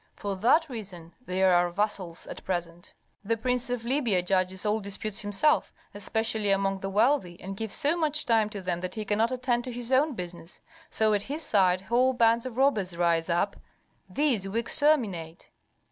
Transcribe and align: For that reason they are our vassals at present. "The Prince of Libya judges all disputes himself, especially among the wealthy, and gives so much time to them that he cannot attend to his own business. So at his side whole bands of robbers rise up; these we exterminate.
For 0.15 0.35
that 0.37 0.67
reason 0.67 1.13
they 1.27 1.43
are 1.43 1.53
our 1.53 1.69
vassals 1.69 2.25
at 2.25 2.43
present. 2.43 2.91
"The 3.23 3.37
Prince 3.37 3.69
of 3.69 3.85
Libya 3.85 4.23
judges 4.23 4.65
all 4.65 4.79
disputes 4.79 5.19
himself, 5.19 5.71
especially 5.93 6.49
among 6.49 6.79
the 6.79 6.89
wealthy, 6.89 7.39
and 7.39 7.55
gives 7.55 7.75
so 7.75 7.95
much 7.95 8.25
time 8.25 8.49
to 8.49 8.63
them 8.63 8.79
that 8.79 8.95
he 8.95 9.05
cannot 9.05 9.31
attend 9.31 9.63
to 9.65 9.71
his 9.71 9.91
own 9.91 10.15
business. 10.15 10.59
So 10.89 11.13
at 11.13 11.21
his 11.21 11.43
side 11.43 11.81
whole 11.81 12.13
bands 12.13 12.47
of 12.47 12.57
robbers 12.57 12.97
rise 12.97 13.29
up; 13.29 13.57
these 14.09 14.47
we 14.47 14.59
exterminate. 14.59 15.51